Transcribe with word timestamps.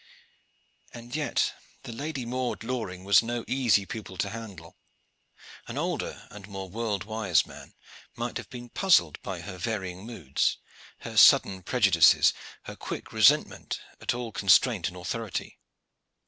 And 0.95 1.15
yet 1.15 1.53
the 1.83 1.91
Lady 1.91 2.25
Maude 2.25 2.63
Loring 2.63 3.03
was 3.03 3.21
no 3.21 3.45
easy 3.47 3.85
pupil 3.85 4.17
to 4.17 4.31
handle. 4.31 4.75
An 5.67 5.77
older 5.77 6.27
and 6.31 6.47
more 6.47 6.67
world 6.67 7.03
wise 7.03 7.45
man 7.45 7.75
might 8.15 8.37
have 8.37 8.49
been 8.49 8.69
puzzled 8.69 9.21
by 9.21 9.41
her 9.41 9.59
varying 9.59 10.03
moods, 10.07 10.57
her 11.01 11.15
sudden 11.17 11.61
prejudices, 11.61 12.33
her 12.63 12.75
quick 12.75 13.13
resentment 13.13 13.79
at 13.99 14.15
all 14.15 14.31
constraint 14.31 14.87
and 14.87 14.97
authority. 14.97 15.59